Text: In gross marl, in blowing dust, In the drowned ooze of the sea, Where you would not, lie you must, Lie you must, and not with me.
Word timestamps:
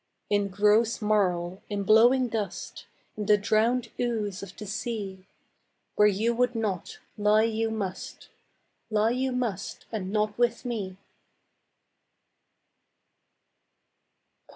In 0.31 0.47
gross 0.47 0.99
marl, 0.99 1.61
in 1.69 1.83
blowing 1.83 2.27
dust, 2.29 2.87
In 3.15 3.27
the 3.27 3.37
drowned 3.37 3.89
ooze 3.99 4.41
of 4.41 4.57
the 4.57 4.65
sea, 4.65 5.27
Where 5.95 6.07
you 6.07 6.33
would 6.33 6.55
not, 6.55 6.97
lie 7.19 7.43
you 7.43 7.69
must, 7.69 8.29
Lie 8.89 9.11
you 9.11 9.31
must, 9.31 9.85
and 9.91 10.11
not 10.11 10.35
with 10.39 10.65
me. 10.65 10.97